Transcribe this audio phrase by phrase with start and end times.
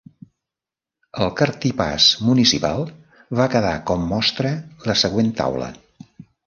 [1.25, 2.83] El cartipàs municipal
[3.41, 4.59] va quedar com mostra
[4.91, 5.75] la següent taula.